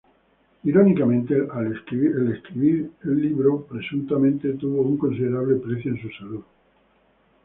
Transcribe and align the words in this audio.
Irónicamente, 0.63 1.35
el 1.59 1.75
escribir 2.35 2.89
el 3.03 3.21
libro 3.21 3.61
presuntamente 3.67 4.53
tuvo 4.53 4.81
un 4.81 4.97
considerable 4.97 5.57
precio 5.57 5.91
en 5.91 6.01
su 6.01 6.09
salud. 6.17 6.43